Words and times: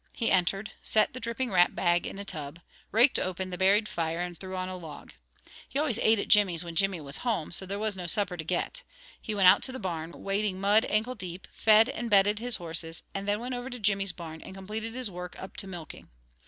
He 0.13 0.31
entered, 0.31 0.71
set 0.81 1.13
the 1.13 1.19
dripping 1.19 1.51
rat 1.51 1.75
bag 1.75 2.07
in 2.07 2.17
a 2.17 2.25
tub, 2.25 2.59
raked 2.91 3.19
open 3.19 3.51
the 3.51 3.55
buried 3.59 3.87
fire 3.87 4.17
and 4.19 4.35
threw 4.35 4.55
on 4.55 4.67
a 4.67 4.75
log. 4.75 5.13
He 5.69 5.77
always 5.77 5.99
ate 5.99 6.17
at 6.17 6.27
Jimmy's 6.27 6.63
when 6.63 6.73
Jimmy 6.75 6.99
was 6.99 7.17
at 7.17 7.21
home, 7.21 7.51
so 7.51 7.67
there 7.67 7.77
was 7.77 7.95
no 7.95 8.07
supper 8.07 8.35
to 8.35 8.43
get. 8.43 8.81
He 9.21 9.35
went 9.35 9.47
out 9.47 9.61
to 9.61 9.71
the 9.71 9.79
barn, 9.79 10.23
wading 10.23 10.59
mud 10.59 10.87
ankle 10.89 11.13
deep, 11.13 11.47
fed 11.51 11.87
and 11.87 12.09
bedded 12.09 12.39
his 12.39 12.55
horses, 12.55 13.03
and 13.13 13.27
then 13.27 13.39
went 13.39 13.53
over 13.53 13.69
to 13.69 13.77
Jimmy's 13.77 14.11
barn, 14.11 14.41
and 14.41 14.55
completed 14.55 14.95
his 14.95 15.11
work 15.11 15.39
up 15.39 15.55
to 15.57 15.67
milking. 15.67 16.09